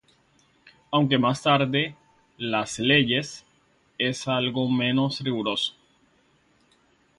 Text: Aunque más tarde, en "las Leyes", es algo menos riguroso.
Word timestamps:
Aunque 0.89 1.19
más 1.19 1.43
tarde, 1.43 1.85
en 1.85 1.95
"las 2.49 2.79
Leyes", 2.79 3.45
es 3.99 4.27
algo 4.27 4.67
menos 4.67 5.19
riguroso. 5.19 5.75